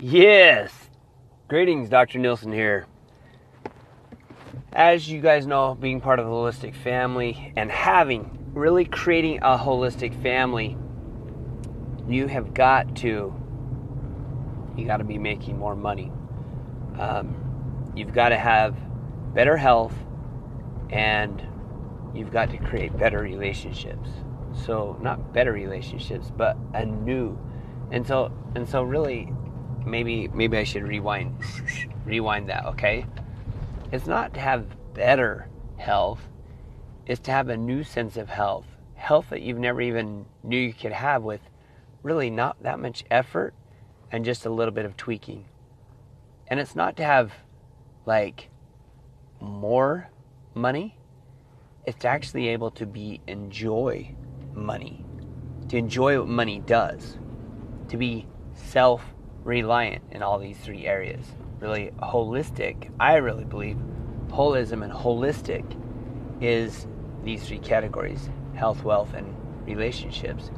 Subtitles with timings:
[0.00, 0.72] Yes.
[1.48, 2.18] Greetings, Dr.
[2.18, 2.86] Nilsson here.
[4.72, 9.56] As you guys know, being part of the holistic family and having really creating a
[9.56, 10.76] holistic family,
[12.08, 13.34] you have got to
[14.76, 16.10] you got to be making more money.
[16.98, 18.76] Um, you've got to have
[19.32, 19.94] better health,
[20.90, 21.40] and
[22.14, 24.10] you've got to create better relationships.
[24.66, 27.38] So not better relationships, but a new.
[27.92, 29.32] And so and so really
[29.84, 31.36] maybe maybe I should rewind
[32.04, 33.06] rewind that, okay?
[33.92, 36.20] It's not to have better health,
[37.06, 38.66] it's to have a new sense of health.
[38.94, 41.40] Health that you've never even knew you could have with
[42.02, 43.54] really not that much effort
[44.10, 45.44] and just a little bit of tweaking.
[46.48, 47.32] And it's not to have
[48.06, 48.50] like
[49.40, 50.08] more
[50.54, 50.96] money,
[51.84, 54.14] it's to actually able to be enjoy
[54.54, 55.04] money,
[55.68, 57.18] to enjoy what money does,
[57.88, 59.02] to be self
[59.44, 61.24] reliant in all these three areas.
[61.60, 63.76] Really holistic, I really believe
[64.28, 65.64] holism and holistic
[66.40, 66.86] is
[67.22, 69.34] these three categories health, wealth, and
[69.66, 70.50] relationships.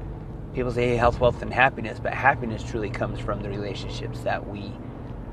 [0.54, 4.72] People say health, wealth, and happiness, but happiness truly comes from the relationships that we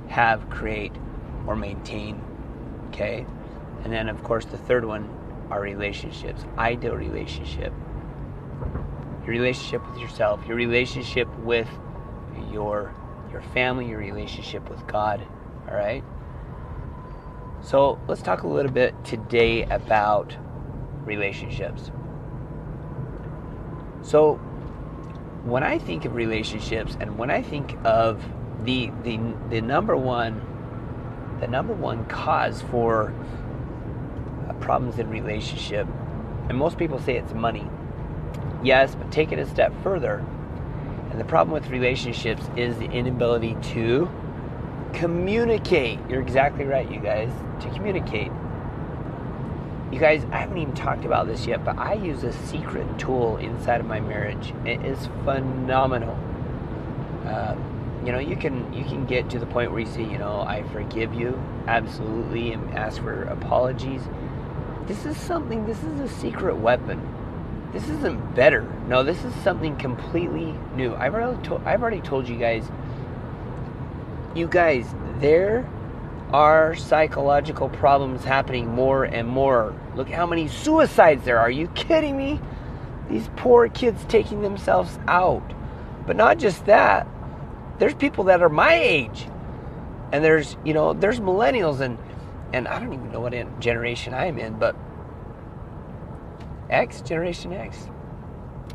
[0.08, 0.94] have, create,
[1.46, 2.22] or maintain.
[2.88, 3.26] Okay?
[3.84, 5.10] And then, of course, the third one
[5.50, 6.46] are relationships.
[6.58, 7.74] Ideal relationship.
[9.26, 11.70] Your relationship with yourself, your relationship with
[12.52, 12.94] your
[13.34, 15.26] your family, your relationship with God.
[15.68, 16.04] All right?
[17.62, 20.38] So let's talk a little bit today about
[21.06, 21.92] relationships.
[24.02, 24.36] So
[25.44, 28.24] when I think of relationships and when I think of
[28.64, 30.42] the the the number one
[31.40, 33.14] the number one cause for
[34.48, 35.88] uh, problems in relationship,
[36.48, 37.68] and most people say it's money.
[38.64, 40.24] Yes, but take it a step further
[41.14, 44.10] and the problem with relationships is the inability to
[44.94, 46.00] communicate.
[46.10, 48.32] You're exactly right, you guys, to communicate.
[49.92, 53.38] You guys, I haven't even talked about this yet, but I use a secret tool
[53.38, 54.56] inside of my marriage.
[54.66, 56.18] It is phenomenal.
[57.28, 57.56] Uh,
[58.04, 60.42] you know, you can you can get to the point where you say, you know,
[60.42, 64.02] I forgive you absolutely, and ask for apologies.
[64.88, 65.68] This is something.
[65.68, 67.13] This is a secret weapon
[67.74, 68.62] this isn't better.
[68.88, 70.94] No, this is something completely new.
[70.96, 72.64] I've already, to- I've already told you guys.
[74.36, 74.86] You guys,
[75.20, 75.70] there
[76.32, 79.76] are psychological problems happening more and more.
[79.96, 81.48] Look how many suicides there are.
[81.48, 82.40] Are you kidding me?
[83.10, 85.44] These poor kids taking themselves out.
[86.08, 87.08] But not just that.
[87.80, 89.28] There's people that are my age.
[90.12, 91.98] And there's, you know, there's millennials and
[92.54, 94.76] and I don't even know what generation I'm in, but
[96.74, 97.88] X, Generation X.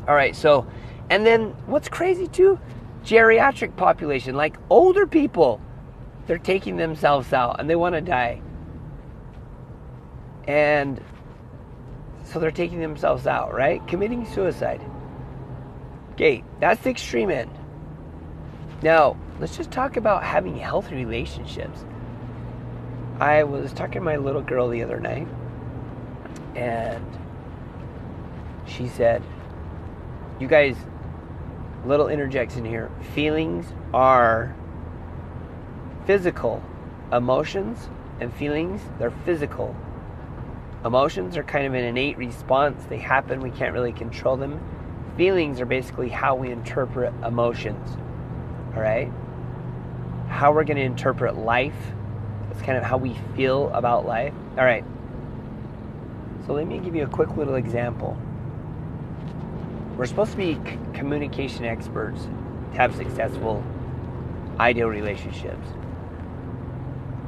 [0.07, 0.65] All right, so,
[1.09, 2.59] and then what's crazy too?
[3.03, 5.61] Geriatric population, like older people,
[6.27, 8.41] they're taking themselves out and they want to die.
[10.47, 11.01] And
[12.23, 13.85] so they're taking themselves out, right?
[13.87, 14.81] Committing suicide.
[16.13, 17.51] Okay, that's the extreme end.
[18.81, 21.83] Now, let's just talk about having healthy relationships.
[23.19, 25.27] I was talking to my little girl the other night,
[26.55, 27.05] and
[28.69, 29.23] she said,
[30.39, 30.75] You guys,
[31.85, 32.91] little interjection here.
[33.13, 34.55] Feelings are
[36.05, 36.63] physical.
[37.11, 39.75] Emotions and feelings, they're physical.
[40.85, 42.83] Emotions are kind of an innate response.
[42.85, 44.61] They happen, we can't really control them.
[45.17, 47.97] Feelings are basically how we interpret emotions.
[48.75, 49.11] All right?
[50.29, 51.75] How we're going to interpret life.
[52.49, 54.33] That's kind of how we feel about life.
[54.57, 54.85] All right.
[56.45, 58.17] So let me give you a quick little example.
[59.99, 63.61] We're supposed to be c- communication experts to have successful,
[64.57, 65.67] ideal relationships.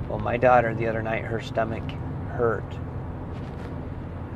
[0.08, 1.84] Well, my daughter the other night, her stomach
[2.30, 2.64] hurt.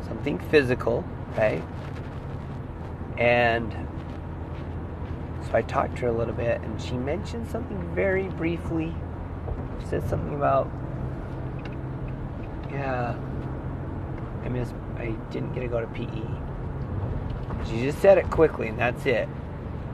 [0.06, 1.64] Something physical, okay?
[3.18, 3.72] And
[5.46, 8.94] so I talked to her a little bit, and she mentioned something very briefly.
[9.80, 10.70] She said something about,
[12.70, 13.16] yeah,
[14.44, 16.55] I miss, I didn't get to go to PE.
[17.68, 19.28] She just said it quickly, and that's it.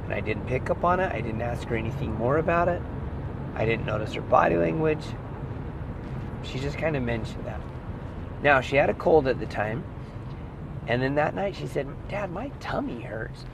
[0.06, 1.12] And I didn't pick up on it.
[1.12, 2.82] I didn't ask her anything more about it.
[3.56, 5.04] I didn't notice her body language.
[6.44, 7.62] She just kind of mentioned that.
[8.44, 9.84] Now, she had a cold at the time.
[10.88, 13.46] And then that night she said, Dad, my tummy hurts.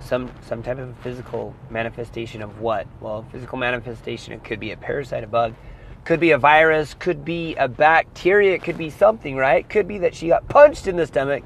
[0.00, 2.86] some, some type of physical manifestation of what?
[3.00, 5.54] Well, physical manifestation, it could be a parasite, a bug,
[6.04, 9.68] could be a virus, could be a bacteria, it could be something, right?
[9.68, 11.44] Could be that she got punched in the stomach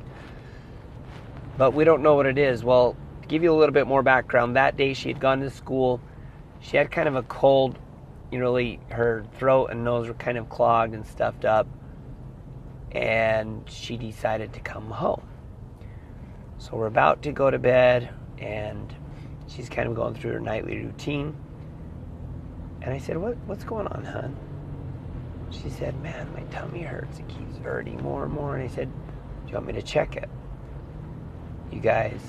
[1.60, 2.64] but we don't know what it is.
[2.64, 5.50] Well, to give you a little bit more background, that day she had gone to
[5.50, 6.00] school.
[6.60, 7.78] She had kind of a cold
[8.30, 11.66] you know, really, her throat and nose were kind of clogged and stuffed up.
[12.92, 15.28] And she decided to come home.
[16.56, 18.08] So we're about to go to bed,
[18.38, 18.94] and
[19.46, 21.36] she's kind of going through her nightly routine.
[22.80, 24.34] And I said, what, What's going on, hon?
[25.50, 27.18] She said, Man, my tummy hurts.
[27.18, 28.56] It keeps hurting more and more.
[28.56, 28.90] And I said,
[29.44, 30.30] Do you want me to check it?
[31.70, 32.20] You guys,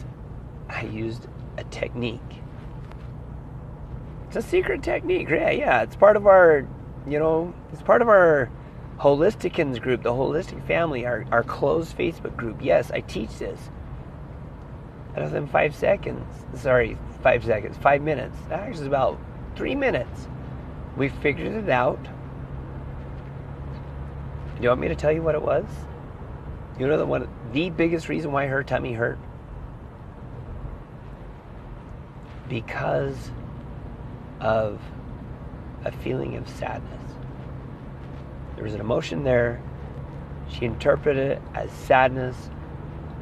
[0.69, 1.27] I used
[1.57, 2.21] a technique.
[4.27, 6.67] It's a secret technique, Yeah, Yeah, it's part of our,
[7.07, 8.49] you know, it's part of our
[8.99, 12.59] Holisticans group, the Holistic Family, our, our closed Facebook group.
[12.61, 13.59] Yes, I teach this.
[15.15, 19.19] And within five seconds, sorry, five seconds, five minutes, actually, about
[19.55, 20.27] three minutes,
[20.95, 22.01] we figured it out.
[24.55, 25.65] Do you want me to tell you what it was?
[26.79, 29.19] You know the one, the biggest reason why her tummy hurt?
[32.51, 33.31] Because
[34.41, 34.81] of
[35.85, 37.13] a feeling of sadness.
[38.55, 39.61] There was an emotion there.
[40.49, 42.35] She interpreted it as sadness.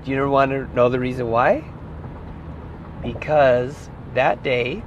[0.03, 1.63] Do you want to know the reason why?
[3.03, 4.81] Because that day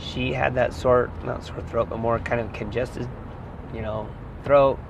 [0.00, 3.08] she had that sore, not sore throat, but more kind of congested,
[3.72, 4.08] you know,
[4.42, 4.80] throat,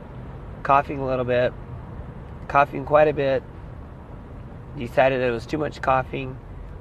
[0.63, 1.53] coughing a little bit,
[2.49, 3.43] coughing quite a bit.
[4.79, 6.39] Decided it was too much coughing.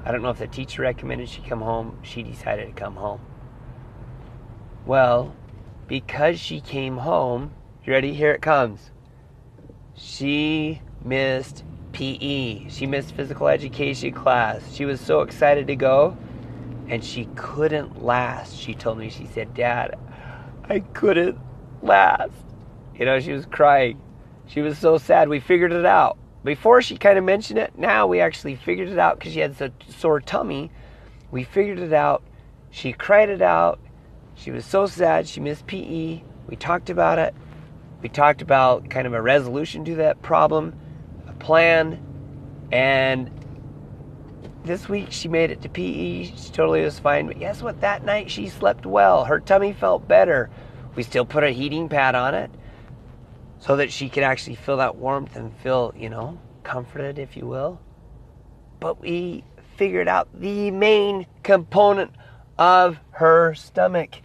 [0.08, 2.00] I don't know if the teacher recommended she come home.
[2.02, 3.20] She decided to come home.
[4.86, 5.36] Well,
[5.86, 7.52] because she came home,
[7.84, 8.14] you ready?
[8.14, 8.92] Here it comes.
[9.96, 12.70] She missed PE.
[12.70, 14.74] She missed physical education class.
[14.74, 16.16] She was so excited to go
[16.88, 18.56] and she couldn't last.
[18.56, 20.00] She told me, she said, Dad,
[20.70, 21.38] I couldn't
[21.82, 22.32] last.
[22.98, 24.00] You know, she was crying.
[24.46, 25.28] She was so sad.
[25.28, 26.18] We figured it out.
[26.48, 29.60] Before she kind of mentioned it, now we actually figured it out because she had
[29.60, 30.72] a sore tummy.
[31.30, 32.24] We figured it out.
[32.70, 33.82] She cried it out.
[34.34, 35.28] She was so sad.
[35.28, 36.22] She missed PE.
[36.48, 37.36] We talked about it.
[38.02, 40.74] We talked about kind of a resolution to that problem,
[41.28, 42.02] a plan,
[42.72, 43.30] and
[44.64, 46.34] this week she made it to PE.
[46.34, 47.28] She totally was fine.
[47.28, 47.82] But guess what?
[47.82, 49.26] That night she slept well.
[49.26, 50.50] Her tummy felt better.
[50.96, 52.52] We still put a heating pad on it
[53.60, 57.46] so that she could actually feel that warmth and feel, you know, comforted, if you
[57.46, 57.80] will.
[58.80, 59.44] But we
[59.76, 62.12] figured out the main component
[62.58, 64.22] of her stomach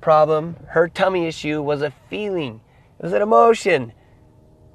[0.00, 2.60] problem, her tummy issue was a feeling,
[2.98, 3.92] it was an emotion.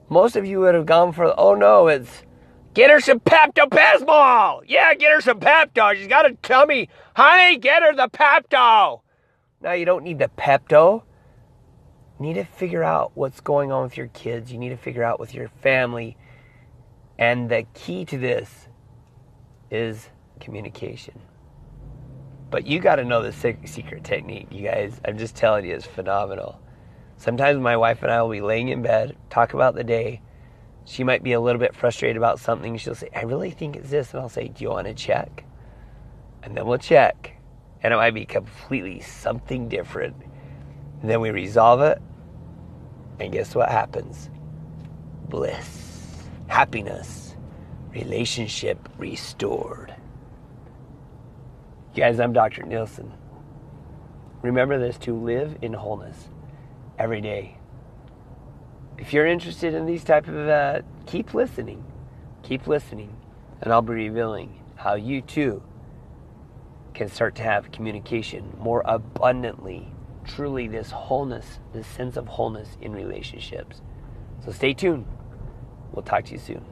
[0.10, 2.24] Most of you would have gone for, oh no, it's
[2.74, 4.62] Get her some Pepto Bismol.
[4.68, 5.96] Yeah, get her some Pepto.
[5.96, 6.88] She's got a tummy.
[7.16, 9.02] Honey, get her the Pepto.
[9.62, 11.04] Now, you don't need the Pepto.
[12.20, 14.52] Need to figure out what's going on with your kids.
[14.52, 16.18] You need to figure out with your family.
[17.18, 18.68] And the key to this
[19.72, 21.20] is communication.
[22.50, 25.00] But you got to know the secret technique, you guys.
[25.06, 26.60] I'm just telling you, it's phenomenal.
[27.18, 30.22] Sometimes my wife and I will be laying in bed, talk about the day,
[30.90, 32.76] she might be a little bit frustrated about something.
[32.78, 34.12] She'll say, I really think it's this.
[34.12, 35.46] And I'll say, Do you want to check?
[36.42, 37.36] And then we'll check.
[37.84, 40.16] And it might be completely something different.
[41.04, 42.02] Then we resolve it.
[43.20, 44.30] And guess what happens?
[45.28, 47.36] Bliss, happiness,
[47.92, 49.94] relationship restored.
[51.96, 52.64] Guys, I'm Dr.
[52.64, 53.12] Nielsen.
[54.42, 56.30] Remember this to live in wholeness
[56.98, 57.60] every day
[59.00, 61.84] if you're interested in these type of uh, keep listening
[62.44, 63.16] keep listening
[63.62, 65.64] and i'll be revealing how you too
[66.94, 69.88] can start to have communication more abundantly
[70.30, 73.82] truly this wholeness this sense of wholeness in relationships.
[74.46, 75.06] So stay tuned.
[75.92, 76.64] We'll talk to you soon